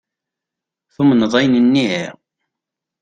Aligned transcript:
Tumned 0.93 1.33
ayen-nni? 1.39 1.93